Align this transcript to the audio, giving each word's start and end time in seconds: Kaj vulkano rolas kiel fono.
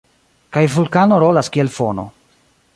Kaj 0.57 0.63
vulkano 0.77 1.21
rolas 1.25 1.53
kiel 1.57 1.71
fono. 1.79 2.09